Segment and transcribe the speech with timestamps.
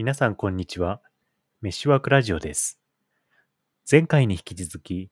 [0.00, 1.02] 皆さんこんにちは。
[1.60, 2.80] メッシュワークラジオです。
[3.88, 5.10] 前回に引き続き、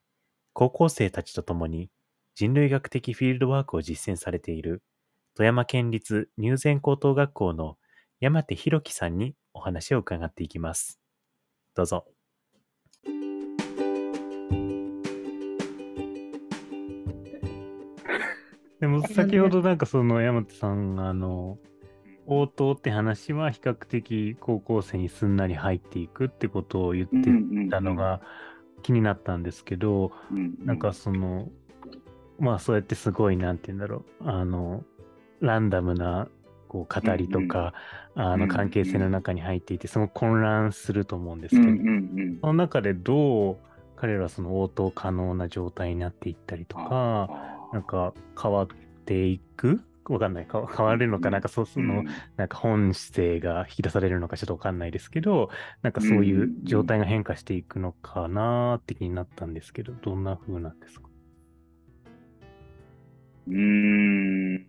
[0.53, 1.91] 高校生たちと共に
[2.33, 4.81] 人類学的フィールドワークを実践されている
[5.35, 7.77] 富山県立入善高等学校の
[8.19, 10.99] 山手博樹さんにお話を伺っていきます。
[11.75, 12.07] どうぞ。
[18.79, 21.59] でも 先ほどなんかその山手さんがあの
[22.31, 28.21] 応答って話は比較的高校生にすんなり入っていくってことを言ってたのが
[28.83, 30.11] 気になったんですけど、
[30.63, 31.49] なんかその
[32.39, 34.83] まあそうやってすごいなんて言うんだろうあの
[35.41, 36.27] ランダムな
[36.67, 37.73] こう語りとか、
[38.13, 41.67] あの関係性の中に入っていてすごく混乱すると思うんですけど、
[42.41, 43.57] その中でどう
[43.95, 47.27] 彼らはその応答可能な状態になっていったりとか、
[47.73, 48.67] なんか変わっ
[49.05, 50.47] ていくわかんない。
[50.51, 52.03] 変わるのか、なんかそうするの、
[52.35, 55.49] なんか本性が引き出されるのかちょっとわかんないですけど、
[55.83, 61.07] なんかそういう状態が変化していくのかなって気になったんですけど、どんな風なんですか？
[63.47, 64.67] うーん。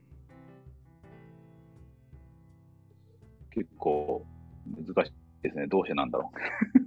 [3.53, 4.25] 結構
[4.67, 5.13] 難しい
[5.43, 5.67] ですね。
[5.67, 6.31] どうしてなんだろ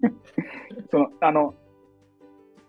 [0.06, 0.84] う。
[0.92, 1.56] その、あの、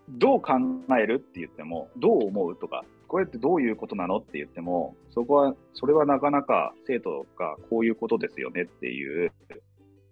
[0.09, 0.53] どう考
[0.99, 9.31] えるって言っても、どう思うとか、これってどういうことなのって言っても、そこは、それはなかなか生徒がこういうことですよねっていう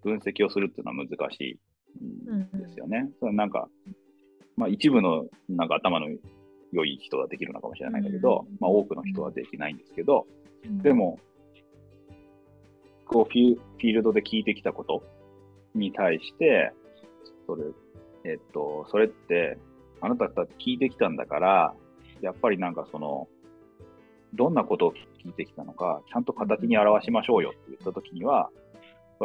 [0.04, 1.60] 分析をするっていうのは難し
[1.96, 2.98] いんですよね。
[2.98, 3.68] うんうん、それなんか、
[4.56, 6.08] まあ一部のなんか頭の
[6.72, 10.28] 良い人はできるのかもしれないんだけど、うん、まあ多くの人はできないんですけど、
[10.66, 11.20] うん、でも、
[13.06, 15.04] こうフィフィールドで聞いてきたこと
[15.76, 16.74] に対して、
[17.48, 17.64] それ、
[18.26, 19.58] えっと、それって、
[20.02, 21.76] あなたたち聞いてきたんだから、
[22.24, 23.28] やっぱりなんかその、
[24.34, 24.94] どんなことを
[25.24, 28.50] 聞いてきたのか、ちゃんと形に表しましょうよって言ったときには、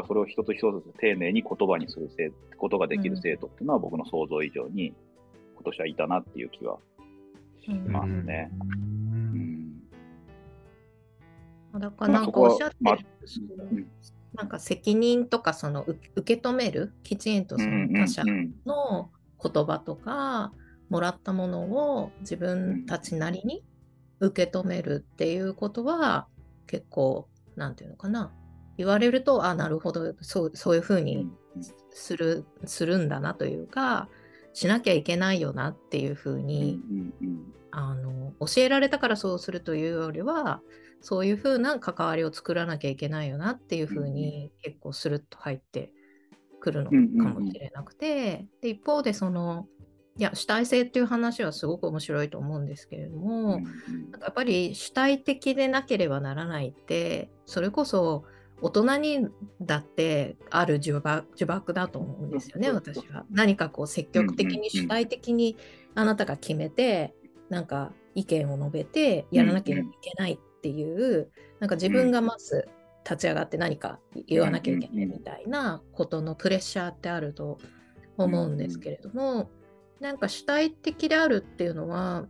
[0.07, 4.93] それを一つ一つ丁寧に言葉にする生ことができる生徒っていうのは僕の想像以上に
[5.55, 6.79] 今年はいたなっていう気は
[7.65, 8.51] しますね。
[8.61, 9.83] うん。
[11.75, 12.98] うん、だからなんかおっしゃってる、まあ
[13.70, 13.87] うん、
[14.35, 18.23] なんか責任とかその受け止めるきちんとその他者
[18.67, 19.11] の
[19.42, 20.53] 言葉とか、
[20.89, 23.65] もらったものを自分たちなりに
[24.21, 26.27] 受け止めるっていうことは
[26.67, 28.33] 結構なんていうのかな。
[28.77, 31.29] 言われるとあなるほどそうそういうふうに
[31.91, 34.09] するするんだなというか
[34.53, 36.81] しなきゃいけないよなっていうふうに、
[37.70, 40.63] あの教えられたからそうするというよりは
[41.01, 45.93] そういうふうな関わりを作らなきゃいけないよなっていうふうに結構スルッと入って
[46.61, 46.97] くるのか
[47.29, 49.67] もしれなくて、で一方でその
[50.18, 53.62] いや主体性っていう話はすごく面白いと思うんですけれども、うん、
[54.20, 58.24] やっぱり主体的でなければならないってそれこそ
[58.61, 59.28] 大人に
[59.61, 63.24] だってある呪縛呪縛だと思うんですよね、私は。
[63.30, 65.57] 何かこう積極的に主体的に
[65.95, 67.14] あなたが決めて、
[67.48, 71.30] なんか意見を述べてやらなきゃいけないっていう、
[71.61, 72.68] なんか自分がまず
[73.05, 77.58] 立ち上がって何か言わなきゃいけないみたいなことのプレッシャーってあると
[78.17, 79.51] 思うんですけれども、
[80.01, 82.27] なんか主体的であるっていうのは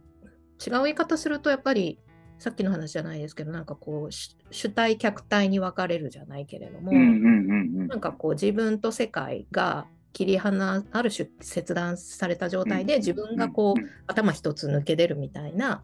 [0.65, 1.99] 違う言い方するとやっぱり
[2.39, 15.83] さっきの話じゃないですけどなんかこう主体客体に分かれるじゃないけれども、なんかこう自分と世界が切り離ある種切断された状態で自分がこう頭一つ抜け出るみたいな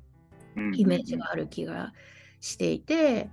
[0.74, 1.92] イメージがある気が
[2.40, 3.30] していて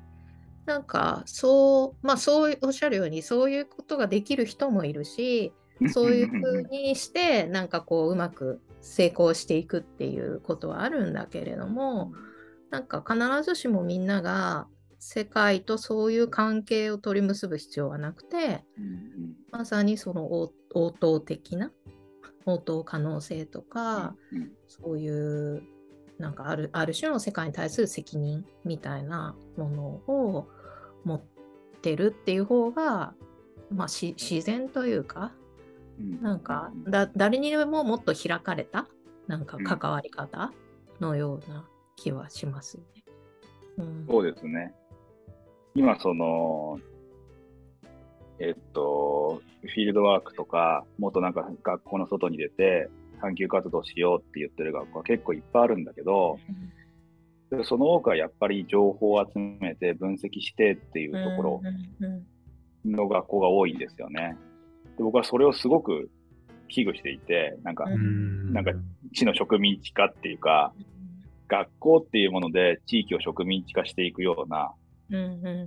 [0.65, 5.53] なんかそうまあそうおっしゃるようにそういうことができる人もいるし
[5.89, 12.11] そういうふうにしてなんかこううまく成功していくっていうことはあるんだけれども
[12.69, 14.67] なんか必ずしもみんなが
[14.99, 18.63] 世界とそういう関係を取り結ぶ必要はなくて、
[19.51, 20.53] まさにその応
[20.99, 21.71] 答的な
[22.45, 24.15] 応答可能性とか、
[24.67, 25.63] そういう
[26.19, 30.47] なんかあるある種の世界に対する責任みたいなものを
[31.03, 31.21] 持っ
[31.81, 33.15] てるっていう方が、
[33.71, 35.31] まあ、自然というか
[36.21, 38.87] なんかだ誰にでももっと開かれた
[39.27, 40.51] なんか関わり方
[40.99, 43.03] のような気はしますよね。
[43.77, 44.73] うん、そうですね。
[45.75, 46.79] 今その、
[48.39, 52.89] えっと、フィールドワークとか、もっとなんか学校の外に出て
[53.21, 56.39] 探究活動しようって言ってる学校は結構いっぱいあるんだけど、
[57.51, 61.61] うん、その多くはやっぱり情報を集めて分析してっていうところ
[62.85, 64.35] の学校が多いんですよね。
[65.01, 66.11] で僕はそれをすごく
[66.69, 68.53] 危惧していて、なんか、ん。
[68.53, 68.71] なんか
[69.11, 70.73] 地の植民地化っていうか、
[71.47, 74.71] 学校っていうもので地域を植民地化していくような、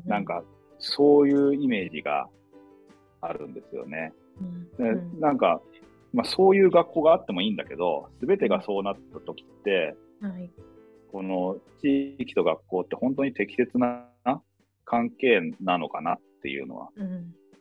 [0.07, 0.43] なんか
[0.79, 2.29] そういうイメージが
[3.21, 4.13] あるんですよね。
[4.79, 5.61] うん、でなんか、
[6.13, 10.51] まあ、そういう学校があってもいいんだけど、すべてがそうなった時って、はい、
[11.13, 14.07] この地域と学校って本当に適切な
[14.85, 16.89] 関係なのかなっていうのは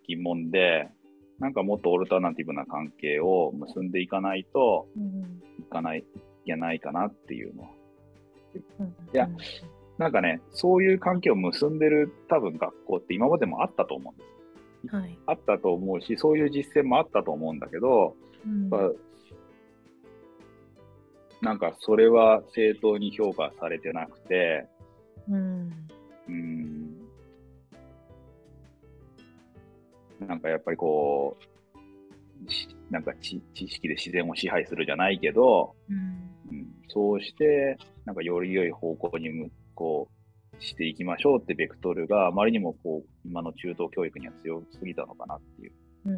[0.08, 1.03] 疑問で、うん、
[1.44, 4.88] なんかもっとオルタナティブな関係を結んでいかないと
[5.60, 6.04] いかない、い
[6.46, 7.64] けないかなっていうの。
[7.64, 7.70] は。
[8.80, 9.28] うん、いや、
[9.98, 14.24] なんかね、そういう関係を結んでる多分学校って今までもあったと思うんで
[14.90, 14.96] す。
[14.96, 18.70] はい、あったと思うし、そういう実践もあったと思うんだけど、うん、
[21.42, 24.66] なんかそれは正当に評価されてなくて、
[25.30, 25.72] うん、
[26.30, 26.63] うん
[30.28, 31.44] なんかやっぱりこう、
[32.92, 45.72] なんか知識で自然を支配するじゃないけど、うん、うん、そうして、なんかより良い方向に向こうしていきましょうってベクトルがあまりにもこう今の中等教育には強すぎたのかなっていう。
[46.06, 46.14] うん、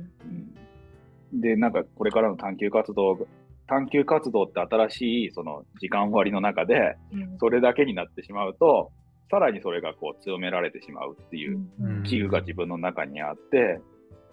[1.33, 3.27] うん、で、なんかこれからの探究活動、
[3.67, 6.97] 探究活動って新しいその時間割の中で、
[7.39, 8.91] それだけになってしまうと、
[9.31, 11.59] さらにそれがこう強められてしまうっていう
[12.03, 13.79] 器具が自分の中にあって、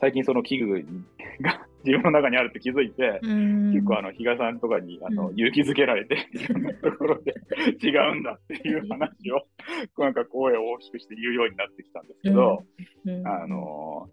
[0.02, 0.84] 最近その器具
[1.43, 7.32] が自分の中にあるって気づいて、結構あの比嘉さんとかにあの勇気づけられて、いろんなところで
[7.81, 9.46] 違うんだっていう話を
[9.99, 12.64] なんか声を大きくして言うようになってきたんですけど、
[13.25, 14.08] あの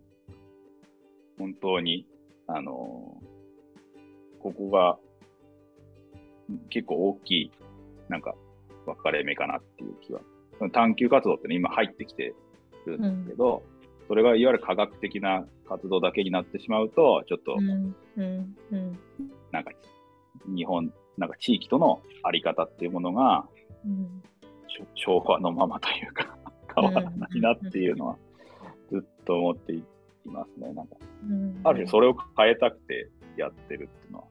[1.39, 2.05] 本当に
[2.45, 2.71] あの
[4.43, 4.99] ここが
[6.69, 7.51] 結構大きい
[8.09, 8.35] なんか
[8.85, 10.21] 分かれ目かなっていう気は。
[10.71, 12.35] 探究活動って、ね、今入ってきて
[12.85, 13.78] るんですけど、うん
[14.09, 18.99] それがいわゆる科学的な活動だけになってしまうと、ちょっと、うんうんうん、
[19.51, 19.71] なんか
[20.47, 23.45] 日本、なんか地域とのあり方っていうものが、
[23.85, 24.23] うん、
[24.95, 26.35] 昭和のままというか
[26.75, 28.17] 変わらないなっていうのは、
[28.91, 29.83] ずっと思ってい
[30.25, 30.73] ますね。
[30.73, 30.95] なんか、
[31.65, 34.25] ある種それを変えたくてやってるっていうのは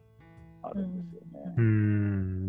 [0.63, 1.53] あるんですよね。
[1.57, 2.48] うん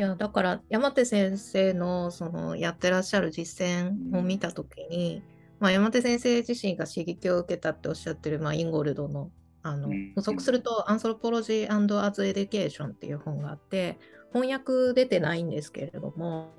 [0.00, 5.22] いやだから山手先生のそのやってらっしゃる実践を見た時に、
[5.58, 9.30] まあ、山手先生自身が刺激を受けたっておっしゃってる、まあ、インゴルドの
[9.62, 13.98] あの補足すると「Anthropology and as Education」っていう本があって
[14.32, 16.54] 翻訳出てないんですけれども、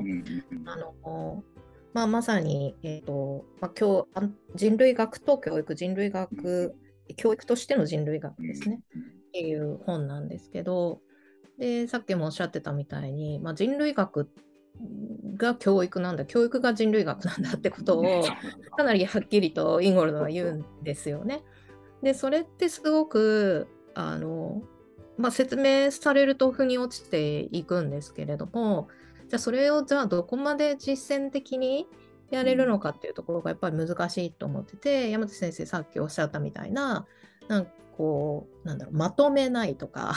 [0.66, 1.44] あの
[1.94, 6.76] まあ、まさに、えーとまあ、今日人類学と教育人類学
[7.18, 8.82] 教育としての人類学ですね。
[9.30, 11.02] っていう本なんですけど
[11.58, 14.30] で、さっきもおっしゃってたみたいに、まあ、人類学
[15.38, 18.24] が教育なんだ、教育が人類学なんだってことを、
[18.76, 21.44] かなりはっきりとインゴルドは言うんですよね。
[22.02, 24.64] で、それってすごく、あの、
[25.18, 28.88] まあ、説明されると腑に落ちていくんですけれども、
[29.28, 31.88] じゃあそれをじゃあどこまで実践的に
[32.32, 37.06] やれるのかっていうところがやっぱり難しいと思ってて、山手先生さっきおっしゃったみたいな、
[37.48, 40.14] なんこうなんだろうまとめないとか。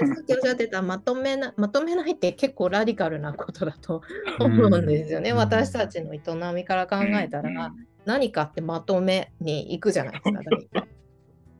[0.00, 4.02] でさっきおっしゃってたまとめなまとめないって結構ラディカルなことだと
[4.38, 6.20] 思うんですよね、うん、私たちの営
[6.54, 7.72] みから考えたら、
[8.04, 10.86] 何かってまとめに行くじゃないですか。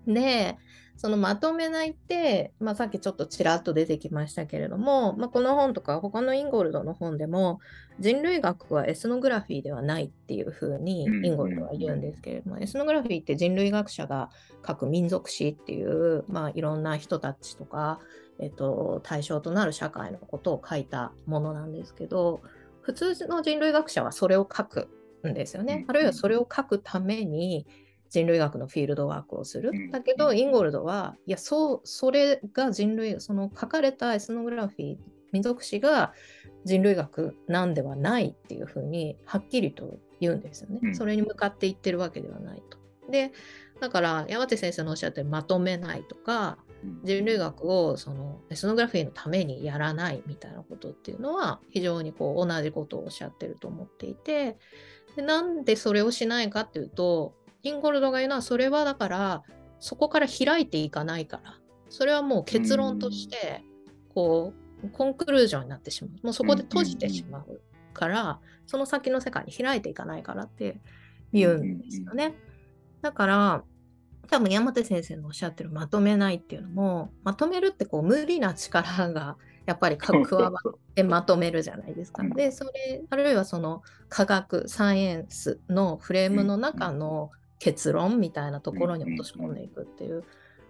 [0.07, 0.57] で
[0.99, 7.61] そのまとめないって、まあ、さっきちょっとちらっと出てきましたけれども、まあ、この本とか他のインゴルドの本でも
[8.01, 14.31] 人類学はエスノグラフィーではないっていうふうにインゴルドは言うんですけれども、エスノグラフィーって人類学者が
[14.67, 18.01] 書く民族史っていう、まあ、いろんな人たちとか、
[18.41, 22.41] えっと、対象となる社会のことを書いたものなんですけど
[22.81, 24.89] 普通の人類学者はそれを書く
[25.25, 25.85] んですよね。
[25.87, 27.67] あるいはそれを書くために
[28.11, 29.73] 人類学のフィールドワークをする。
[29.91, 34.97] だけど、インゴルドは、いや、そう、それが人類、その書かれたエスノグラフィー、
[35.33, 36.15] 民族史が
[36.65, 40.95] 人類学なんではないっていうふうに、はっきりと言うんですよね。
[40.95, 42.79] それに向かっていってるわけではないと。
[43.11, 43.33] で、
[43.81, 46.59] だから、山手先生のおっしゃってるまとめないとか、
[47.03, 54.59] 人類学をそのエスノグラフィーのためにやらないみたいなことっていうのは非常にこう同じことをおっしゃってると思っていて
[55.17, 57.35] でなんでそれをしないかっていうと
[57.69, 59.43] インゴルドが言うのはそれはだから
[59.81, 61.59] そこから開いていかないから。
[61.91, 63.65] それはもう結論として
[64.15, 64.53] こ
[64.85, 66.27] うコンクルージョンになってしまう。
[66.27, 67.61] もうそこで閉じてしまう
[67.93, 70.79] からその先の世界に開いていかないからって
[71.33, 72.35] 言うんですよね。
[73.01, 73.65] だから
[74.29, 82.23] 多分山手先生のおっしゃってるまとめないっていうのもまとめるってこう無理な力がやっぱり加わって まとめるじゃないですか。
[82.23, 90.25] でそれあるいはその科学サイエンスのフレームの中の結論みたいなところに落とし込んでいくっていう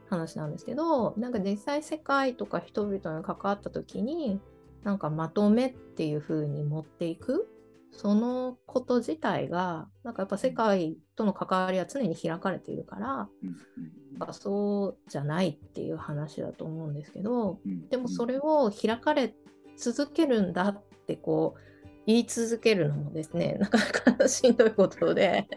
[0.09, 4.40] 話なんですけど、なんか実際世界とか人々に関わった時に
[4.85, 7.49] なんかまとめっていう風に持っていく
[7.92, 19.35] そのこと自体がなんかやっぱ世界との関わりは常に開かれているから、うん、そうじゃないっていう話だと思うんですけど、うん、でもそれを開かれ
[19.76, 21.61] 続けるんだってこう
[22.07, 23.78] 言い続けるのもですね なか
[24.11, 25.49] なかしんどいことで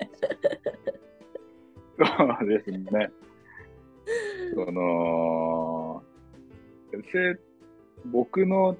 [2.05, 3.11] そうですね。
[4.53, 6.03] その
[8.05, 8.75] 僕の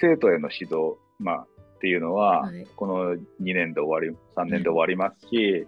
[0.00, 1.46] 生徒への指導、まあ、
[1.78, 5.66] っていうのは、はい、この2年で終わり、3年で終わりますし、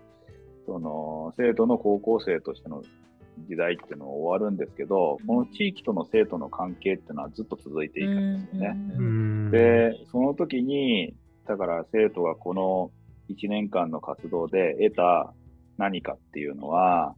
[0.67, 2.83] その生徒の高校生としての
[3.49, 9.51] 時代っていうのは終わるんですけど、この地域との生徒の関係っていうのはずっと続いていくんですよね。
[9.51, 11.15] で、その時に、
[11.47, 12.91] だから生徒がこの
[13.31, 15.33] 1年間の活動で得た
[15.81, 17.15] 何かっていうのは、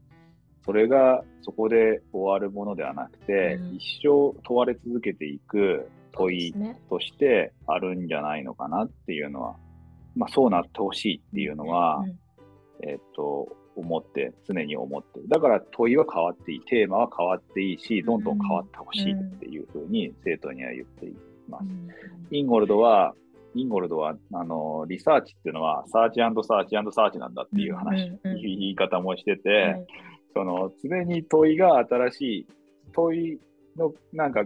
[0.65, 6.55] それがそこで終わるものではなくて、うん、一生問われ続けていく問い
[6.89, 9.57] としてあるんじゃないのかなっていうのは、
[10.15, 15.19] まあそうなってほしいっていうのは、うん、えっと、思って、常に思って。
[15.19, 15.29] る。
[15.29, 21.17] だから問いは変わっていい、テーマは変わっていいし、どんどん変わってほしいっていうふうに生徒には言ってい
[21.49, 21.65] ます。
[22.31, 23.15] インゴルドは
[23.55, 29.87] インゴルドは、あの、リサーチっていうのは、サーチサーチサーチなんだっていう話、うんうんうん、言い方もしてて、はい、
[30.35, 32.47] その、常に問いが新しい、
[32.93, 33.39] 問い
[33.77, 34.45] の、なんか、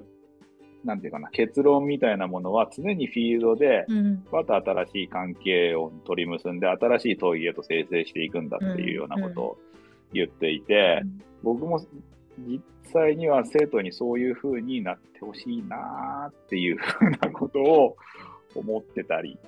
[0.84, 3.86] なんていうかな、結論みたいなものは常にフィールドで、
[4.30, 9.58] また新しい関係を取り結んで、新しい問いへと生成していくんだっていうようなことを
[10.12, 11.02] 言っていて、
[11.42, 11.80] 僕も
[12.38, 17.96] 実際には生徒にそういうふうになってほしいなっていうふうなことを
[18.58, 19.38] 思ってたり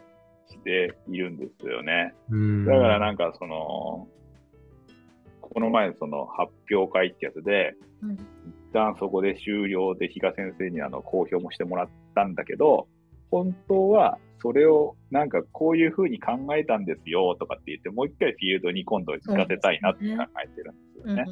[0.50, 2.14] しているんですよね。
[2.66, 4.08] だからなんかその、
[5.40, 8.18] この前その発表会ってやつで、うん、一
[8.72, 12.86] 旦そこで終了で比嘉先生にあの公表もしてもらったんだけど、
[13.30, 21.24] 本当はそれをなんかこういうふうに考えたんですよとかって言って、もう一回フィールドに今度聞かせたいなって考えてるんですよね。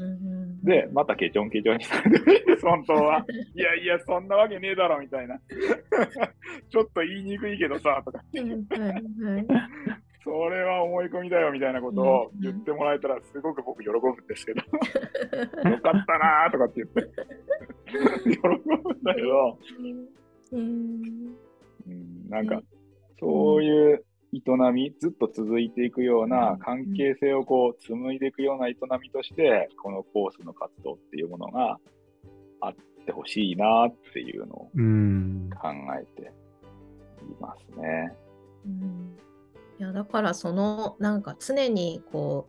[0.62, 3.24] で、またケチョンケチョンにされて本当は。
[3.54, 5.38] いやいや、そんなわけねえだろみたいな。
[6.70, 8.20] ちょっと言いにくいけどさ、とか。
[10.24, 14.60] それは思い込みだよみたいなことを言ってもらえたらすごく僕喜ぶんですけど、
[15.70, 17.02] よかったなーとかって言って。
[18.28, 19.58] 喜ぶんだけど、
[20.50, 22.60] うん、なんか
[23.20, 24.04] そういう
[24.44, 31.78] 営み、ずっと続いていくような関係性をこう紡いでいくような営みとして、このコースの活動っていうものが
[32.60, 32.74] あっ
[33.04, 38.12] てほしいなっていうのを考えていますね。
[38.66, 39.16] うん。
[39.78, 42.46] いやだからそのなんか常にこ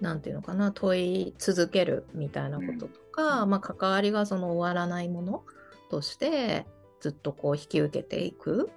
[0.00, 5.44] うなんていうのかな問い続けるみたいなこととか、うん、まあ、関わりがその終わらないもの
[5.90, 6.66] として
[7.02, 8.70] ずっとこう引き受けていく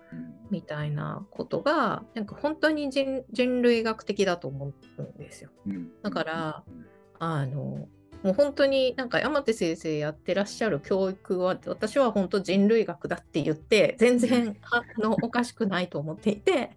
[0.50, 5.51] みたいなことがなんか本当に人類学的だと思うんですよ。
[6.01, 6.63] だから
[7.20, 7.88] あの
[8.24, 16.72] もう本当になんか山手先生やってらっしゃる教育は私は本当人類学だって言って全然あのおかしくないと思っていて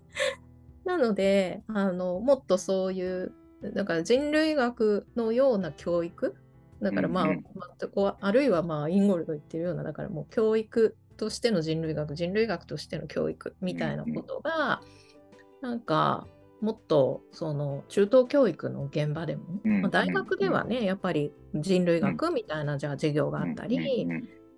[0.85, 3.33] なのであのもっとそういう
[3.75, 6.37] だから人類学のような教育
[6.83, 7.45] だからまあ、うんうん、
[7.95, 14.81] まあ、あるいはまあインゴルド言ってるようなだからもう教育としての人類学人類学としての教育みたいなことが、
[15.63, 16.27] うん、なんか
[16.63, 24.09] もっとその中等教育の現場でも、うん、まあ、大学ではねやっぱり人類学みたいなじゃあ授業があったり、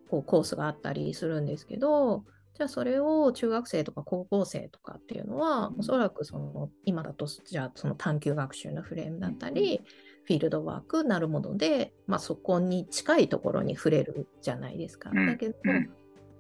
[0.09, 2.25] こうコースがあったりするんですけど
[2.55, 9.81] じゃあそれを中学生とか高校生とかっていうのは、おそらくその今だとじゃあその探究学習のフレームだったり、
[10.25, 15.11] フィールドワークなるもので、まあ、そこに近いところに触れるじゃないですか。
[15.11, 15.55] だけど、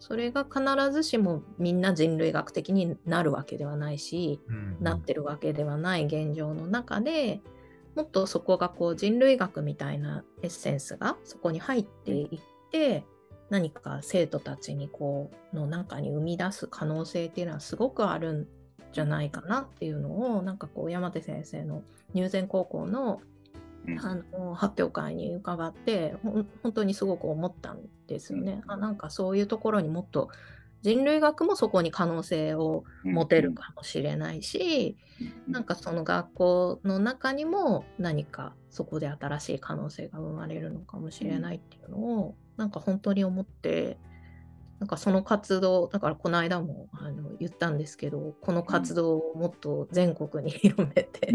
[0.01, 4.41] それが必ずしもみんな人類学的になるわけではないし、
[4.81, 7.41] なってるわけではない現状の中で
[7.95, 13.05] もっとそこがこう人類学みたいなエッセンスがそこに入っていって
[13.51, 18.47] 何か生徒たちにこうの中に生み出す可能性っていうのはすごくあるん
[18.93, 21.83] じゃないかなっていうのをなんかこう山手先生の
[22.15, 23.21] 入善高校の
[23.99, 28.63] あの発表会に伺って本当にすごく思ったんですよね。
[28.67, 30.29] あなんかそういうところにもっと
[30.83, 34.97] 人類学もそこに可能性を持てるかもしれないし、
[35.47, 43.99] なんかその学校の中にも何かそこで新しい可能性が生まれるのかもしれないっていうのをなんか本当に思って
[44.81, 51.33] なんかその活動だからこの間もあの言ったんですけどこの活動をもっと全国に 広めて、い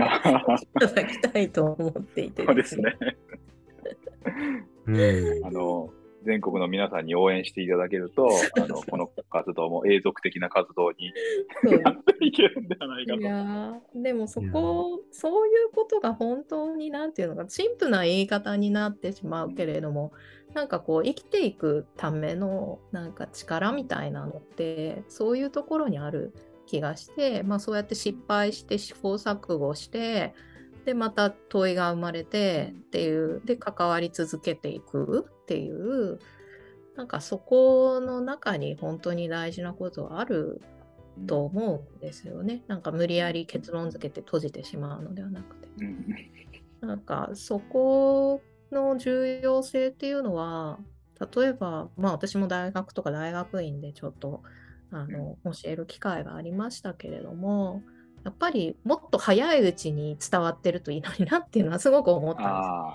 [0.79, 2.97] ただきたいと思っていて、そうですね。
[4.87, 5.91] うん、あの
[6.25, 8.27] 全国の皆さんに応援していただけると、
[8.61, 11.13] あのこの活動も永続的な活動に
[11.83, 13.19] なっていけるんではないかと。
[13.19, 20.11] いやでもそこ、そういうことが本当になんていうのか、陳腐な言い方になってしまうけれども、
[20.53, 26.33] なんかこう、生きていくためのなんか力みたいなのって、そういうところにある
[26.65, 30.33] 気がして、まあ、そうやって失敗して試行錯誤して、
[30.85, 36.19] でまた問いが生まれてっていうで関わり続けていくっていう。
[36.95, 40.61] なんかそこの中に本当に大事なことはある
[41.27, 42.63] と思うんですよね。
[42.67, 45.67] なんか無理やり結論付けて閉じてしまうのではなくて。
[46.81, 50.79] なんかそこの重要性っていうのは
[51.35, 54.43] 例えばまあ私も大学とか大学院でちょっと
[54.91, 57.81] あの教える機会がありましたけれども
[58.25, 62.43] やっぱりもっと早いうちに伝わってるといいのになっていうのはすごく思ったん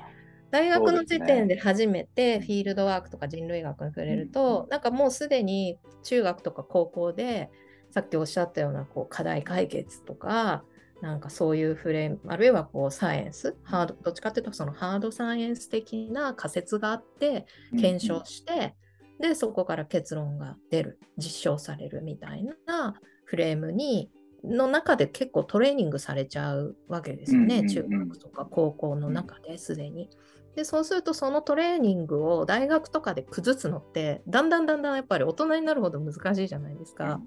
[0.02, 0.20] です。
[0.50, 7.48] 大学の時点で初めてフィールドワークとか人類学に触れると、なんかもうすでに中学とか高校で
[7.92, 10.64] さっきおっしゃったようなこう課題解決とか
[11.00, 17.46] なんかそういうフレームあるいはこうサイエンスハードどっちかっていうとそのハードサイエンス的な仮説があって
[17.80, 18.74] 検証して、
[19.20, 22.94] うん、でそこから結論が出る実証されるみたいな
[23.24, 24.10] フレームに
[24.44, 30.08] の中で結構トレーニングされちゃうわけですよね、中学とか高校の中ですでに。
[30.56, 37.20] でそうするとそのトレーニングを大学とかで崩すのってだんだんだんだんやっぱり大人になるほど難しいじゃないですか。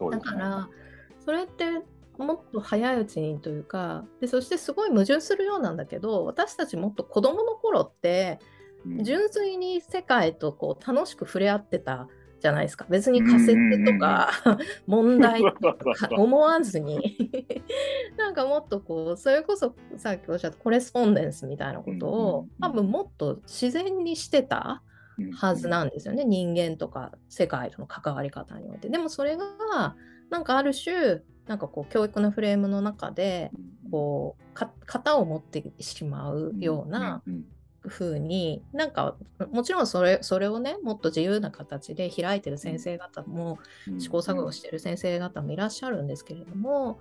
[0.00, 0.68] うんうん、だから
[1.24, 1.82] それって
[2.16, 8.38] もっと早いうちにというかでそしてすごい矛盾するようなんだけど私たちもっと子どもの頃って
[9.02, 12.08] 純粋に世界とこう楽しく触れ合ってた
[12.40, 12.86] じゃないですか。
[12.88, 14.30] 別にカセットとか
[14.86, 15.76] 問題とか
[16.16, 17.16] 思わずに
[18.16, 24.82] なんかもっとこう、それこそさっきおっしゃったコレスポンデンスみたいなことを多分もっと自然にしてた
[25.34, 26.24] はずなんですよね。
[26.24, 28.88] 人間とか世界との関わり方において。
[28.88, 29.96] でもそれが
[30.30, 33.50] なんかある種なんかこう教育のフレームの中で
[33.90, 37.22] こう型を持ってしまうような
[37.86, 39.16] 風になんか
[39.52, 43.58] もちろんそれそれをねもっと自由な形で開いてる先生方も、
[43.98, 46.98] 試行錯誤してる先生方もいらっしゃるんですけれども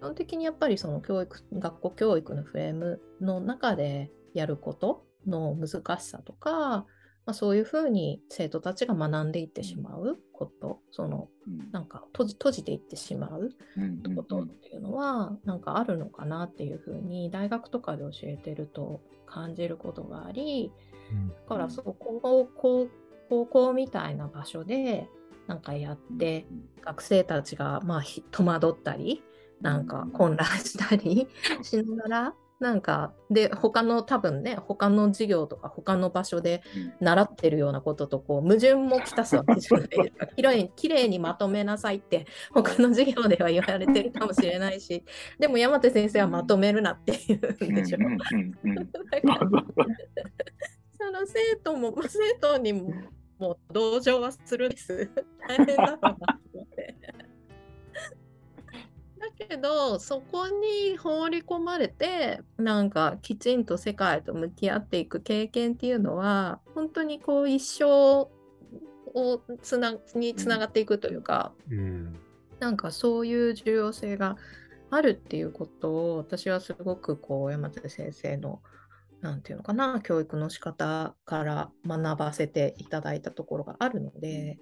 [0.00, 6.86] 基本的にやっぱりその教育学校教育のフレームの中でやることの難しさとか
[7.28, 11.28] まあ、そういうふうに生徒たちが学んでいってしまうこと、その
[11.72, 13.50] なんか閉じ閉じていってしまう
[14.16, 20.72] ことっていうのはなんかあるのかなっていうふうに大学とかで教えてると感じることがあり、
[21.46, 22.88] だからそこを高
[23.28, 25.06] 高校みたいな場所で
[25.46, 26.46] なんかやって
[26.80, 29.22] 学生たちがまあ戸惑ったり
[29.60, 31.28] なんか混乱したり
[31.60, 36.62] しながらなんかで他の多分ね他の授業とか他の場所で
[37.00, 45.04] 習ってるようなこととこう矛盾もきたすわけじゃないですかきれいきれいにまとめなさいって他の授業では言われてるかもしれないし
[45.38, 47.98] でも山手先生はまとめるなって言うんでしょ。
[51.00, 55.08] その生徒も生徒にも同情はするんです。
[55.46, 56.96] 大変だなと思って。
[59.38, 68.30] けどそこに放り込まれてなんかきちんと世界と向き合っていく経験っていうのは本当にこう一生を
[69.62, 72.16] つなにつながっていくというか、うん、
[72.60, 74.36] なんかそういう重要性が
[74.90, 78.60] あるっていうことを私はすごくこう山手先生の
[79.20, 84.58] 何て言うのかな教育の仕方から学ばせていただいたところがあるので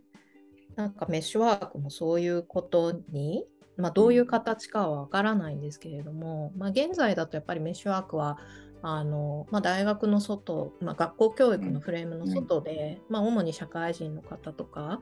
[0.74, 3.44] なんかメッシュワークもそういうことに
[3.76, 8.38] まあ、どういう形かはわからないんですけれども、まあ、現在だとやっぱりメッシュワークは
[8.82, 15.00] あの、まあ、大学の外、まあ、学校教育のフレームの外で、まあ、主に社会人の方とか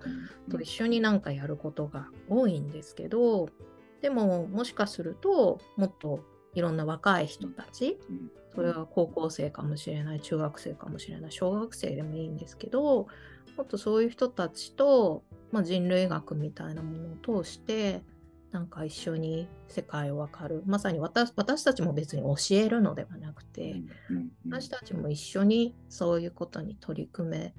[0.50, 3.48] と一緒になんかやることが多いんですけど
[4.00, 7.98] でももしかするともっといろんな若い人たち
[8.54, 13.08] それは高校生かもしれない中学生かもしれない小学生でもいいんですけど
[13.56, 18.02] もっとそういう人たちと、まあ、人類学みたいなものを通して
[18.54, 20.62] なんか一緒に世界を分かる。
[20.64, 23.82] まさに私私たちも別に教えるのではなくて、
[24.46, 27.54] 私たちも一緒にそういうことに取り組め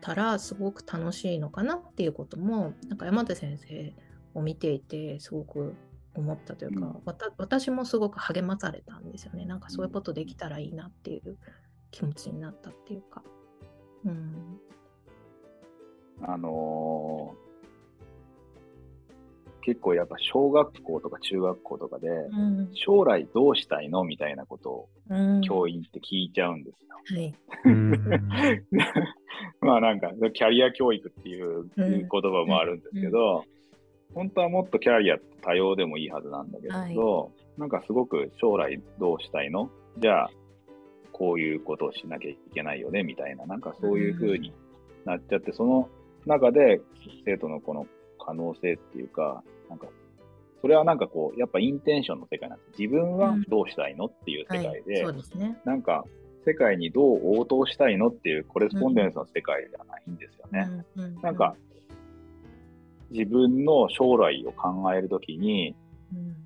[0.00, 3.94] たらすごく楽しいのかなっていうこともなんか山手先生
[4.34, 5.76] を見ていてすごく
[6.16, 7.02] 思ったというか、うん、
[7.38, 9.44] 私もすごく励まされたんですよね。
[9.44, 11.38] なんかそういうことできたらいいなっていう
[11.92, 13.22] 気持ちになったっていうか。
[14.04, 14.58] うん、
[16.22, 17.49] あのー
[19.62, 22.08] 結構やっぱ小学校とか中学校とかで、
[22.74, 24.88] 将来どうしたいのみたいなことを
[25.46, 26.88] 教員って聞いちゃうんですよ。
[27.00, 28.64] はい、
[29.60, 33.44] まあなんかキャリア教育っていう言葉もあるんですけど、
[34.14, 39.70] 本当はもっとキャリア多様でもいいはずなんだけど、はい、なんかすごく将来どうしたいの？
[39.98, 40.30] じゃあ
[41.12, 44.52] こういうことをしなきゃいけないよねみたいな、なんかそういう風に
[45.04, 45.88] なっちゃって、その
[46.26, 46.80] 中で
[47.24, 47.86] 生徒のこの
[48.24, 49.88] 可能性っていうか、なんか、
[50.60, 52.80] それはなんかこう、やっぱインテンションの世界なんです。
[52.80, 55.58] 自分はどうしたいのっていう世界で、そうですね。
[55.64, 56.04] なんか、
[56.44, 60.84] 世界にどう応答したいのっていうコレスポンデンスの世界ではないんですよね。
[61.22, 61.54] なんか、
[63.10, 65.74] 自分の将来を考えるときに、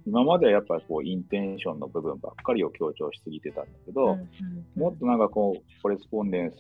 [0.06, 4.18] 今まではやっぱりこうインテンションの部分ばっかりを強調しすぎてたんだけど、
[4.76, 6.56] もっとなんかこう、コレスポンデンス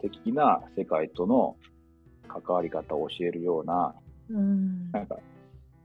[0.00, 1.56] 的な世界との
[2.28, 3.94] 関わり方を教えるような、
[4.30, 5.16] なんか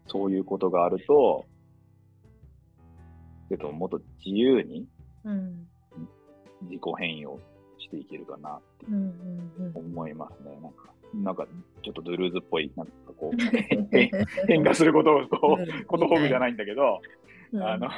[0.07, 1.45] そういうことがあると、
[3.51, 4.87] えっと、もっと自由に
[6.63, 7.39] 自己変容
[7.77, 8.85] していけるかなって
[9.75, 10.57] 思いますね。
[10.61, 11.47] なんかなんか
[11.83, 13.37] ちょっとドゥルーズっぽい、なんかこう、
[14.47, 17.01] 変化することをこう、言葉じゃないんだけど、
[17.55, 17.89] あの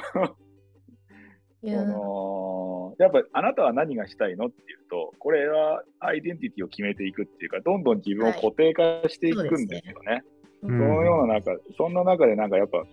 [1.64, 10.12] そのやっぱあなたは何がしたいのっていうと、これはアイデンティティを決めていくっていうか、どんどん自分を固定化していくんですよね。
[10.12, 10.22] はい、
[10.60, 12.84] そねそのような中、そんな中でなんかやっぱ、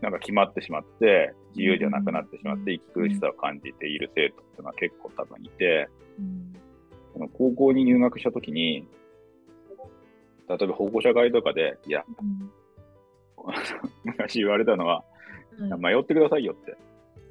[0.00, 5.88] なんか決まってしまって、自由じゃなくなってしまって、息苦しさを感じている生徒っていうのは結構多分いて、
[7.16, 8.86] うん、高校に入学したときに、
[10.48, 12.50] 例えば保護者会とかで、いや、うん、
[14.04, 15.04] 昔言われたのは、
[15.78, 16.76] 迷ってくださいよって。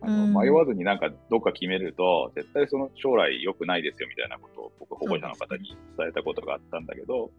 [0.06, 7.32] あの迷わずになんかどっか決めると、絶対その将来良くないですよみたいなことを僕保護者の方に伝えたことがあったんだけど、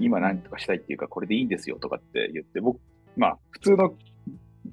[0.00, 2.80] 今何とかしたいっていうかこれでいいんですよとかって言って、僕、
[3.14, 3.94] まあ普通の、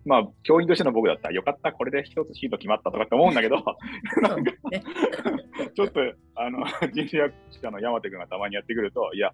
[0.05, 3.57] まあ教員としての僕だったらよかった、これで一つシート決まったとかって思うんだけど、
[4.21, 4.51] なんか
[5.75, 5.99] ちょっと
[6.35, 9.33] あの人事学者の山手君がたまにやってくると、いや、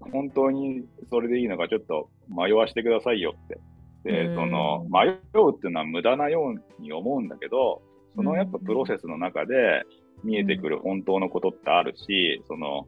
[0.00, 3.60] 本当にそれでいいのかちょっと迷わせてくださいよって
[4.06, 7.82] で、その迷うっていうのは無駄なように思うんだけど、
[8.14, 9.82] そのやっぱプロセスの中で
[10.22, 12.86] 見えてくる本当のことってあるし、その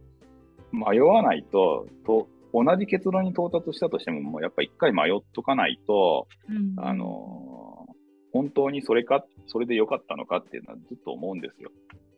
[0.73, 6.29] 迷わないとと同じ結論に到達したとしても、もうやっぱ一回迷っとかないと、
[6.77, 7.87] あの
[8.33, 11.71] 本当にそれか、それで良かったのかっていうのはずっと思うんですよ。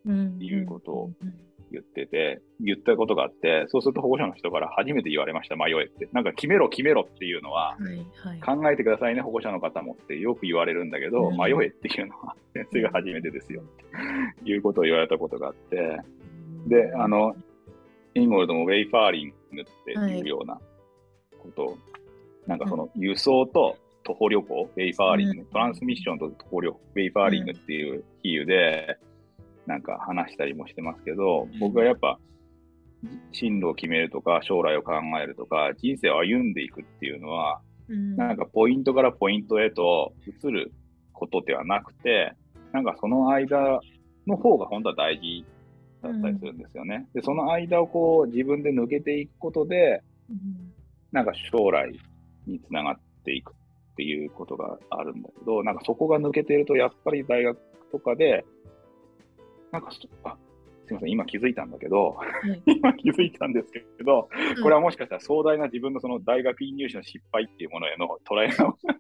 [0.07, 1.11] っていうことを
[1.71, 6.09] 言ってて、言ったことがあって、そうすると保護者の人から初めて言われました、迷えって。
[6.13, 7.77] なんか決めろ、決めろっていうのは、
[8.45, 15.99] 考えてくださいね、保護者の方もってよく言われるんだけど、迷えっていうのは先生が初めてですよっていうことを言われたことがあって、
[16.67, 17.37] で、あの、
[18.15, 20.61] インゴルドもウェイファーリングっていうような
[21.39, 21.79] ことを、
[22.47, 28.99] なんかその輸送と徒歩旅行、ウェイファーリング、トランスミッションと徒歩旅行、ウェイファーリングっていう比喩で、
[29.71, 32.19] なんか話したりもしてますけど、僕はやっぱ、
[33.31, 40.73] 進路を決めるとか、将来を考えるとか、人生を歩んでいくっていうのは、うん、なんかポイントからポイントへと移る
[41.13, 42.35] ことではなくて、
[42.73, 43.81] なんかその間
[44.27, 45.45] の方が本当は大事
[46.03, 47.07] だったりするんですよね。
[47.15, 50.73] うん、で、その間をこう自分で抜けていくことで、うん、
[51.13, 51.93] なんか将来
[52.45, 53.55] につながっていくっ
[53.95, 57.57] ていうことがあるんだけど、なんかそこが抜けていると、やっぱり大学
[57.93, 58.45] とかで、
[59.73, 59.91] なんか
[60.25, 60.37] あ
[60.91, 62.31] すみません、今気づいたんだけど、はい、
[62.79, 64.29] 今気づいたんですけど、
[64.61, 68.87] これはもしかしたら壮大な自分のその大学院入試の失敗っていうものへの捉え直し。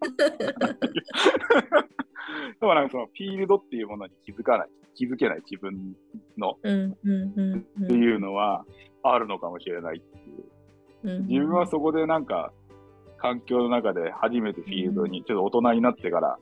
[2.60, 5.96] でもなんかそのフィールドっていうものに気づかない、気づけない自分
[6.38, 6.68] の、って
[7.94, 8.64] いうのは
[9.02, 10.22] あるのかもしれないってい
[11.16, 11.22] う。
[11.22, 12.52] 自分はそこでなんか
[13.16, 16.38] 環境の中で初めてフィールドにちょっと大人になってから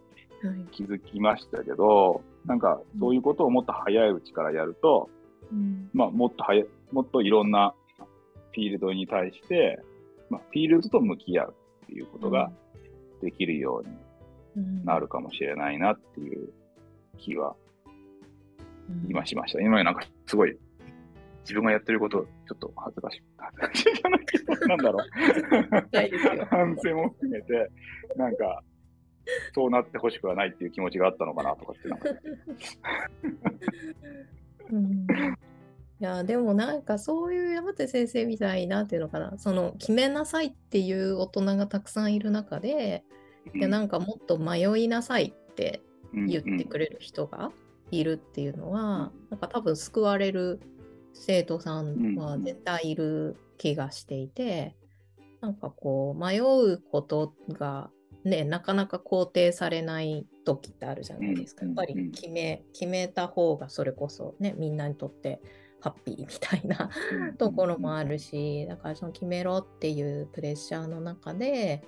[0.72, 5.10] 気づきましたけど、なんかそういうことをもっと早いうちからやると、
[5.52, 7.74] うん、まあもっと早もっといろんな
[8.52, 9.78] フィールドに対して、
[10.30, 12.50] まあ、フィールドと向き合うっていうことが
[13.22, 16.48] できるようになるかもしれないなっていう
[17.18, 17.54] 気は
[19.06, 19.60] 今しました。
[19.60, 20.56] 今なんかすごい
[21.42, 23.22] 自分がやってること、ちょっと恥ずかしい。
[23.38, 26.44] 恥ずかしいじゃないけど、なんだろう。
[26.50, 27.70] 反省も含めて、
[28.16, 28.62] なんか、
[29.54, 32.08] そうなってほしくはないっていう気持ちがあったのかなとかってなんか。
[34.70, 35.06] うん、
[36.00, 39.38] いやでもなんかそういう山手先生みたいなっていうのかな。
[39.38, 43.04] その決めなさいっていう大人がたくさんいる中で、
[43.54, 47.50] うん、いやなんかもっと迷いなさいって言ってくれる人が
[47.90, 50.60] いるっていうのは、うん、なんか多分救われる
[51.14, 54.76] 生徒さんは絶対いる気がしていて、
[55.40, 57.90] なんかこう迷うことが
[58.24, 61.64] ねなかなか肯定されない時ってあるじゃないですか。
[61.64, 65.40] やっぱり決め決めた方がそれこそねみんなにとって
[65.80, 66.90] ハッピーみたいな
[67.38, 71.82] ところもあるしだからその決めろっていうプレッシャーの中で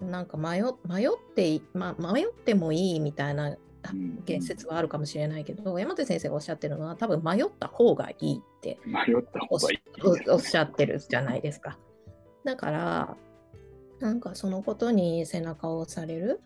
[0.00, 3.56] なんか迷迷って、ま迷ってもいいみたいな
[4.24, 11.78] 言説はあるかもしれないけど、山手先生がおっしゃってるのは多分迷った方がいいって迷った方がいいおっしゃってるじゃないですか。
[12.44, 13.16] だから
[14.00, 16.40] なんかそのことに背中を押される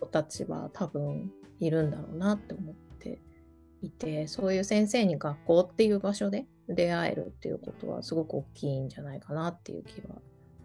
[0.00, 3.20] 子たちは多分いるんだろうなって思って
[3.80, 10.16] いてそういう先生に学校っていう場所で出会えるっていうことはすごく大きいんじゃないかなっていう気は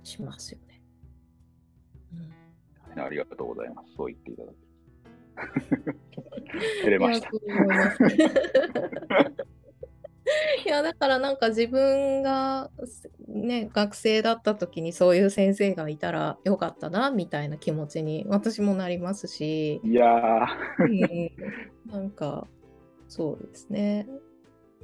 [0.03, 0.81] しますよね。
[2.95, 3.93] うん、ありがとうございます。
[3.95, 4.55] そう言っていただき
[6.83, 7.29] 照れました。
[10.65, 12.69] いやだからなんか自分が
[13.27, 19.79] ね学生だった時にそういう先生がいたらよかったなみたいな気持ちに私もなりますし。
[19.83, 21.31] いやー、
[21.87, 22.47] うん、なんか
[23.07, 24.07] そうですね。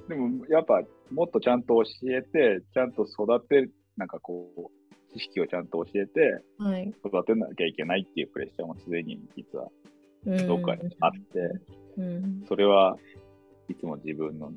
[0.07, 9.69] でもやっぱもっとちゃんと教えてちゃんと育てなんかこう知識をちゃんと教えて、はい、育てなきゃいけないっていうプレッシャーもすでに実は
[10.47, 11.39] どっかにあって、
[11.97, 12.97] うん、それは
[13.69, 14.51] いつも自分の、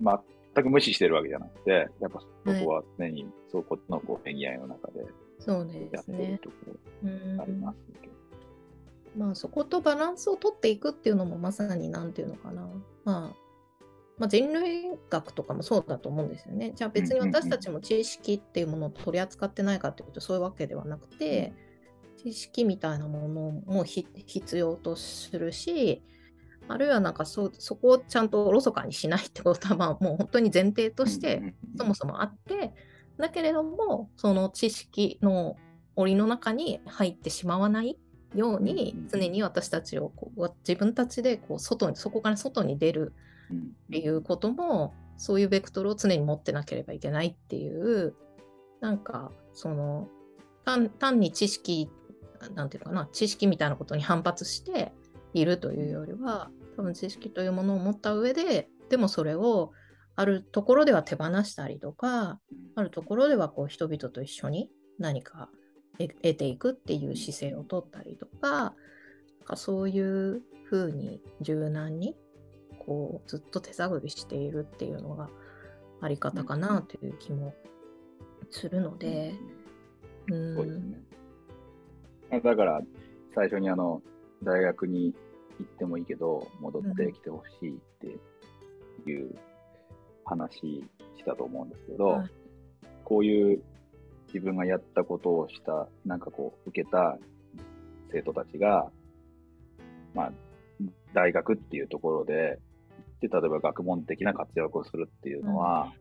[0.00, 6.56] 全く無視してるわけじゃなくて、やっぱそこは常に、そこのこう、恋愛の中でやってるとこ
[7.04, 8.14] ろありますけど。
[9.16, 12.68] まあそことバランスを取っていくっていうのもまさに何て言うのかな。
[13.04, 13.46] まあ
[14.18, 16.72] まあ、人類学とかもそうだと思うんですよね。
[16.74, 21.52] じゃあ別に私たちも知識っていうものを取り扱ってないかっていうとそういうわけではなくて、
[22.16, 23.28] 知識みたいなもの
[23.66, 26.02] も必要とするし、
[26.68, 32.72] あるいはなんかそそこをちゃんとおろそかにしないってことは、 まあ、もう本当に前提としてそもそもあって、
[33.18, 35.56] だけれども、その知識の
[35.94, 37.98] 檻の中に入ってしまわない
[38.34, 43.14] ように、常に私たちをこう自分たちでこう外にそこから外に出る
[43.86, 48.14] っていうことも、そういうベクトルを常に持ってなければいけないっていう、
[48.80, 50.08] なんかその
[50.64, 51.88] 単単に知識
[52.54, 54.92] なんていうかな、知識みたいなことに反発して
[55.40, 59.72] いるというよりは、多分知識というものを持った上で、でもそれを
[60.14, 62.40] あるところでは手放したりとか、
[62.74, 65.50] あるところではこう人々と一緒に何か
[65.98, 68.74] 得ていくっていう姿勢をとったりとか、
[69.44, 72.16] かそういうふうに柔軟に
[72.84, 75.28] こうずっと手探りしているっていうのが
[76.00, 77.54] あり方かなという気も
[78.50, 79.34] するので、
[80.30, 82.40] うん、そうですね。
[82.42, 82.80] だから、
[83.34, 84.02] 最初にあの、
[84.42, 85.14] 大学に
[85.58, 89.34] 行ってもいいけど、戻ってきてほしいっていう
[90.24, 90.84] 話
[91.16, 92.22] したと思うんですけど、
[93.04, 93.62] こういう
[94.32, 97.18] 自分がやったことをした、なんかこう、受けた
[98.12, 98.90] 生徒たちが、
[100.14, 100.32] まあ、
[101.14, 102.58] 大学っていうところで、
[103.20, 105.92] で例えば学問的な活躍をするっていうのは、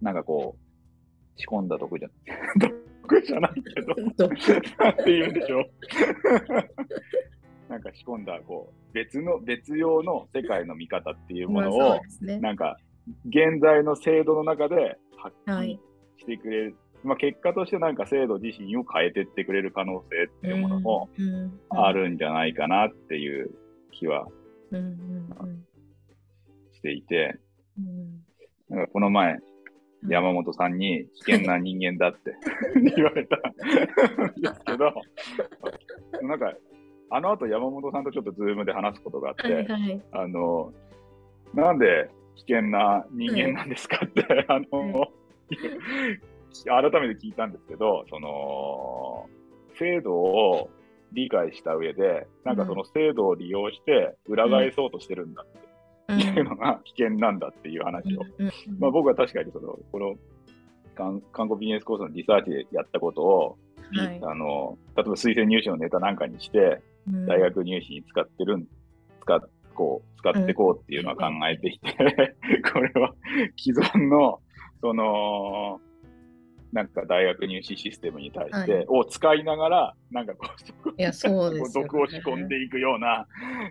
[0.00, 2.08] うん、なんかこう、仕込んだ得じゃ、
[3.02, 3.94] 僕じゃないけど、
[4.82, 5.70] なんて言うんでしょう。
[7.68, 12.78] なんか仕込んだこう別の別用の世界の見方っていうものを、ね、なんか
[13.26, 15.78] 現在の制度の中で発揮
[16.18, 21.08] してくれる、はい、まあ、結果としてなんか制度自身を変えてってくれる可能性っていうものも
[21.70, 23.50] あるんじゃないかなっていう
[23.92, 24.26] 気は
[26.72, 27.38] していて、
[28.68, 29.38] なんかこの前
[30.06, 32.36] 山本さんに危険な人間だって
[32.94, 33.40] 言われたん
[34.40, 34.94] ですけど、
[36.22, 36.54] なんか、
[37.10, 40.72] あの後山本さんとちょっとズームで話すことがあって、はいはい、あの、
[41.54, 49.26] なんで危険な人間なんですかって、はい、 あの、はい、改めて聞いたんですけど、その、
[49.78, 50.70] 制度を
[51.12, 55.44] 理解した上で、なんかその制度を利用して裏返そうとしてるんだ
[56.12, 58.22] っていうのが危険なんだっていう話を、
[58.78, 60.16] まあ、僕は確かにそのこの
[60.94, 63.58] 韓国ビジネスコースのリサーチでやったことを、
[63.92, 66.82] はい、あの例えば推薦入試のネタなんかにして、
[67.26, 68.66] 大学入試に使ってる
[69.20, 69.40] 使
[69.74, 71.94] こう使ってこうっていうのは考えていて、
[72.72, 73.14] これは
[73.56, 74.40] 既存の
[74.80, 75.80] その
[76.72, 80.48] なんか大学入試システムに対して、はい、を使いながら、なんかこ
[80.86, 83.26] う、いやそうです、ね、毒を仕込んでいくような、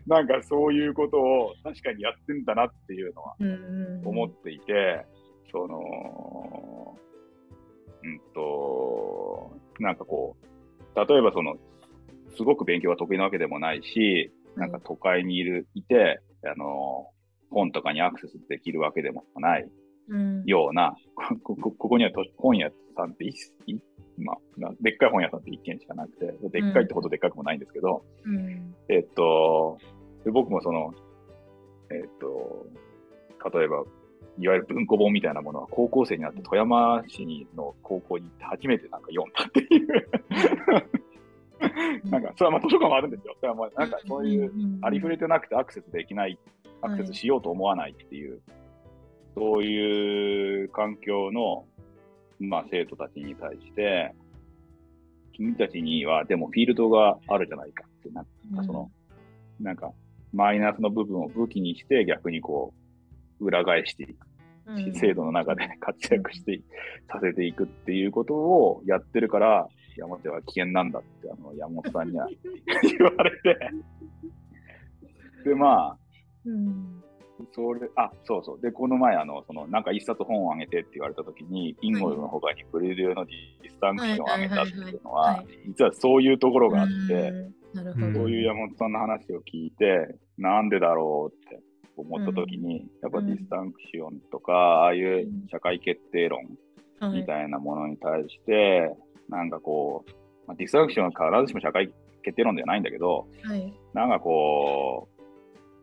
[0.08, 3.36] なんかそういうことを確かにやってんだなっていうのは
[4.04, 5.06] 思っていて、
[5.52, 6.97] その、
[8.04, 11.56] うんと、なんかこう、例えばその、
[12.38, 17.10] すごく勉強が得意なわけでもないし、なんか都会にいる、いて、あの、
[17.50, 19.69] 本とかにアクセスできるわけでもない
[20.45, 20.95] ような、
[21.43, 23.26] ここここには本屋さんって
[24.17, 29.78] まあ、でっかい本屋さんって1軒しかなくて、でっかいってほどでっかくもないんですけど、うん、えっと、
[30.26, 30.93] で僕もその、
[31.91, 32.65] えっと、
[33.58, 33.84] 例えば、
[34.39, 40.10] いわゆる文庫本みたいなものは高校生になって富山市の高校に行って初めてなんか読んだっていう
[42.06, 43.36] なんか、それはまあ図書館もあるんですよ。
[43.39, 46.39] それはまあなんかそういうありふれてなくてアクセスできない、
[46.82, 48.41] アクセスしようと思わないっていう、
[49.36, 51.65] そういう環境の、
[52.39, 54.13] まあ、生徒たちに対して、
[55.34, 58.26] 君たちにはでもフィールドがあるじゃないかって、なん。
[58.26, 58.91] かその、
[59.60, 59.91] うん、なんか
[60.34, 62.74] マイナスの部分を武器にして逆にこ
[63.39, 64.28] う、裏返していく。
[64.70, 66.60] うん、制度の中で活躍して
[67.10, 72.27] させていくっていうことをやってるから、山手は危険なんだって、あの、山本さんには
[72.83, 73.60] 言われて。
[75.43, 75.97] で、まあ、
[76.45, 77.03] うん、
[77.53, 78.62] それ、あ、そうそう。
[78.62, 91.62] で、この前、あの、その、なんか一冊本をあげてって言われたときに、インゴルドの他にブルデューのディスタンクションをあげたっていうのは、実はそういうところがあって、そういう山本さんの話を聞いて、なんでだろうって
[91.95, 96.41] 思ったときに、やっぱディスタンクションとか、ああいう社会決定論
[97.13, 98.95] みたいなものに対して、
[99.29, 100.11] なんかこう、
[100.47, 101.91] まあ、ディスタンクションは必ずしも社会
[102.23, 103.27] 決定論ではないんだけど、
[103.93, 105.07] なんかこ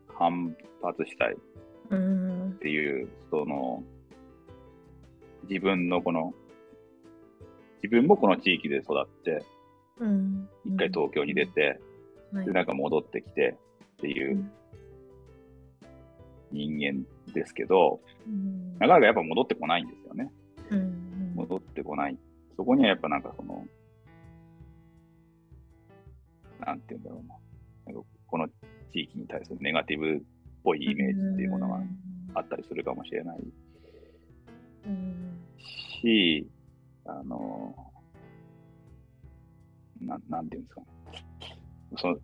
[0.08, 3.82] う、反発したいっていう、その、
[5.48, 6.32] 自分のこの、
[7.82, 9.44] 自分もこの地域で育って、
[10.64, 11.80] 一回東京に出て、
[12.32, 13.56] で、なんか戻ってきて
[13.94, 14.50] っていう
[16.50, 18.00] 人間ですけど、
[18.78, 20.32] なかなかやっぱ戻ってこないんですよね。
[22.56, 23.66] そこにはやっぱなんかその、
[26.60, 27.36] なんて言うんだろうな。
[27.86, 28.48] なんかこの
[28.92, 30.20] 地域に対するネガティブっ
[30.62, 31.82] ぽいイメージっていうものが
[32.34, 33.40] あったりするかもしれない
[36.00, 36.48] し、
[37.04, 37.76] あの、
[40.00, 40.82] ななんていうんですか、
[41.96, 42.18] その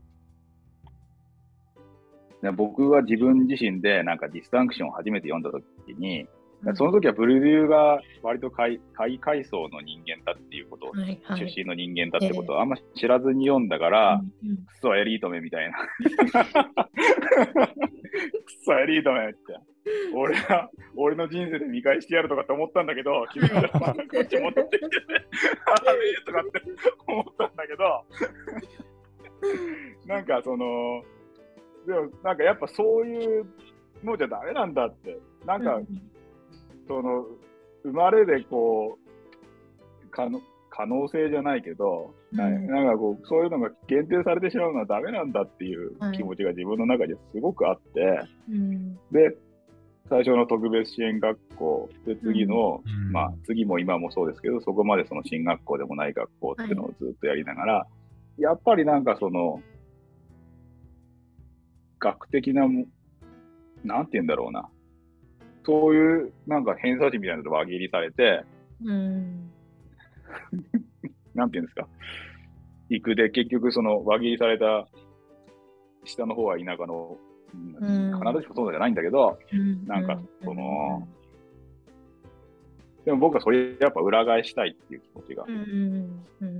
[2.54, 6.26] 僕は自分自身でなんかディスタンクションを初めて読んだときに、
[6.74, 8.80] その時はブルデューが割と下位
[9.18, 15.78] 階層の人間だっていうことを、はいはい、出身の人間だってことをあんま知らずに読んだから、えー、クソエリートめみたいな。
[16.84, 19.38] クソエリートめって。
[20.14, 23.78] 俺は、俺の人生で見返してやるとかって思ったんだけど、君がこ
[24.20, 25.06] っち戻ってきてて、
[25.64, 26.62] あれとかって
[27.06, 28.04] 思ったんだけど、
[30.06, 31.02] なんかその、
[31.86, 33.46] でもなんかやっぱそういう
[34.04, 35.18] のじゃダメなんだって。
[35.46, 35.80] なんか、
[36.90, 37.24] その、
[37.84, 49.36] 生まれでこう、可能可能性じゃないけど、うん、なんかこう、そういうのが限定されてしまうのはダメなんだっていう気持ちが自分の中ですごくあって、うん、で、
[50.08, 57.86] 最初の特別支援学校で次の、うん、まあ次も今もそうですけどそこまでその進学校でもない学校っていうのをずっとやりながら、は
[58.36, 59.62] い、やっぱりなんかその
[62.00, 62.62] 学的な
[63.84, 64.68] なんて言うんだろうな
[65.64, 68.44] そういうなんか偏差値みたいなのと輪切りされて、
[68.84, 69.50] うん、
[71.34, 71.86] なんていうんですか、
[72.88, 74.88] 行くで結局その輪切りされた
[76.04, 77.16] 下の方は田舎の、
[77.54, 81.06] うん、必ずしもそうじゃないんだけど、うん、なんかその、
[83.04, 85.44] でも僕はそれやっぱ裏返したいっていう気持ちが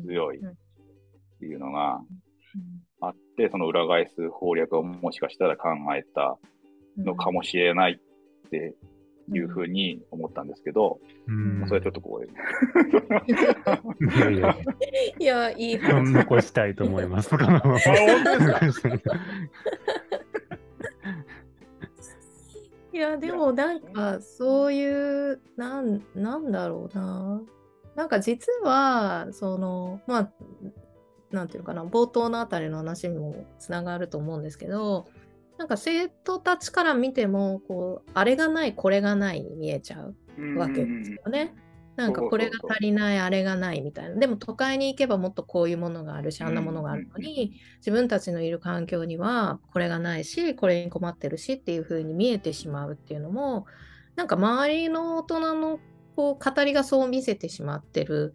[0.06, 0.40] 強いっ
[1.38, 2.00] ていうのが
[3.00, 6.38] あって、その裏返す攻略をもしかしたら考えた
[6.96, 8.74] のかもしれないって
[9.32, 12.26] いうふうに思ったんですけど、うん、それはちょっとこう。
[12.26, 14.56] いやいや、
[15.18, 16.12] いや、いい話。
[16.12, 17.30] 残したいと思います。
[22.92, 27.40] いや、でもなんかそういう、なん、なんだろうな。
[27.94, 30.32] なんか実は、その、まあ、
[31.30, 35.06] なんていうかな、冒頭のあたりの話にもつながると思うんですけど、
[35.60, 40.16] なんか生徒たちから見てもこうあれがないこれがないに見えちゃう
[40.56, 41.54] わけですよね。
[41.96, 44.14] なんかこれが足りないあれがないみたいな。
[44.14, 53.66] でも都会に行けばもっとこういうものがあるしあんなものがあるのに自分たちのいる環境にはこれがないしこれに困ってるしっていう風に見えてしまうっていうのも
[54.16, 55.78] なんか周りの大人の
[56.16, 58.32] こう語りがそう見せてしまってる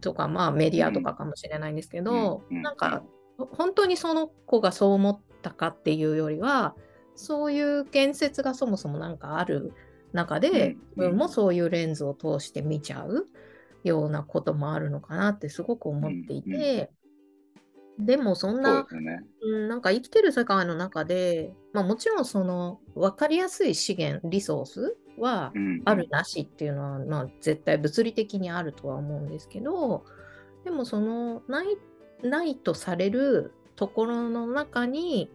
[0.00, 3.02] とかまあメディアとかかもしれないんですけど、なんか
[3.36, 6.74] 本当にその子がそう思ったかっていうよりは
[7.14, 9.72] そういう建設がそもそも何かある
[10.12, 13.28] 中で自分もそういうレンズを通して見ちゃう
[13.84, 16.90] ようなこともあるのかなってすごく思っていて、
[17.98, 25.52] でもそんなう、ね、うん、なんか生きてる世界の中で、まあ、もちろんその分かりやすい資源リソースは
[25.84, 30.04] あるなしっていうのは、まあ、絶対物理的にあるとは思うんですけど
[30.64, 31.76] でもそのない
[32.22, 35.30] ないとされるところの中に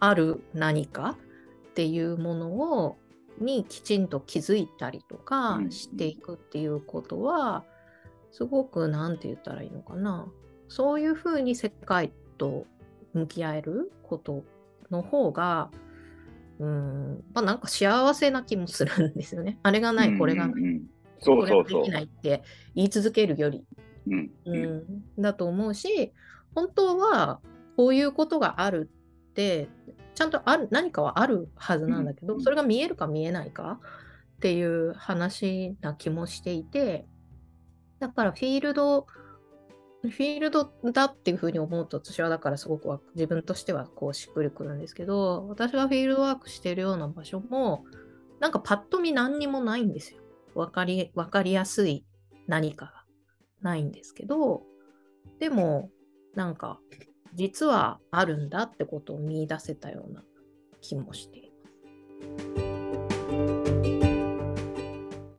[0.00, 1.16] ある何か
[1.70, 2.48] っていうもの
[2.82, 2.98] を
[3.40, 7.64] にきちんと気づいたりとかしていくっていうことは、
[8.32, 10.26] すごく何て言ったらいいのかな
[10.66, 12.66] そういうふうに世界と
[13.14, 14.44] 向き合えること
[14.90, 15.70] の方が
[16.58, 19.58] うんまあなんか幸せな気もするんですよね。
[19.62, 20.54] あれがない、これがない。
[20.54, 20.82] うんうんうん、
[21.20, 21.82] そうそうそう。
[21.84, 22.42] できないって
[22.74, 23.64] 言い続けるより。
[24.08, 24.56] うん、う
[25.18, 26.12] ん、だと思うし、
[26.54, 27.40] 本当は
[27.76, 28.90] こういうことがある
[29.30, 29.68] って、
[30.14, 33.80] ちゃんとある何かはあるはずなんだけど、それが見えるか見えないか
[34.36, 37.06] っていう話な気もしていて、
[38.00, 39.06] だからフィールド
[40.02, 47.84] フィールドだっていうふうに思うと私はだからすごく自分としてはこうしっくりくるんですけど私がフィールドワークしてるような場所も
[48.38, 50.20] なんかパッと見何にもないんですよ。
[50.54, 52.04] 分かり分かりやすい
[52.46, 52.92] 何かが
[53.60, 54.62] ないんですけど
[55.40, 55.90] でも
[56.38, 56.78] なんか
[57.34, 60.22] 実はあるんだってことを見いだせたような
[60.80, 61.50] 気もしてい
[62.56, 62.67] ます。